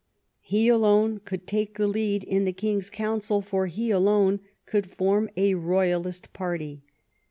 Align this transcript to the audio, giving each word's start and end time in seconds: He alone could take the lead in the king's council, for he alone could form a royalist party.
He 0.41 0.67
alone 0.67 1.19
could 1.19 1.45
take 1.45 1.75
the 1.75 1.85
lead 1.87 2.23
in 2.23 2.45
the 2.45 2.53
king's 2.53 2.89
council, 2.89 3.39
for 3.39 3.67
he 3.67 3.91
alone 3.91 4.39
could 4.65 4.89
form 4.89 5.29
a 5.37 5.53
royalist 5.53 6.33
party. 6.33 6.81